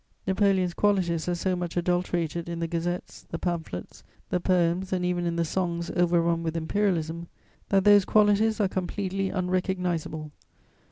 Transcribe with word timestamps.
Napoleon's 0.25 0.73
qualities 0.73 1.29
are 1.29 1.35
so 1.35 1.55
much 1.55 1.77
adulterated 1.77 2.49
in 2.49 2.57
the 2.57 2.65
gazettes, 2.67 3.21
the 3.29 3.37
pamphlets, 3.37 4.03
the 4.31 4.39
poems 4.39 4.91
and 4.91 5.05
even 5.05 5.27
in 5.27 5.35
the 5.35 5.45
songs 5.45 5.91
overrun 5.95 6.41
with 6.41 6.57
imperialism, 6.57 7.27
that 7.69 7.83
those 7.83 8.03
qualities 8.03 8.59
are 8.59 8.67
completely 8.67 9.29
unrecognisable. 9.29 10.31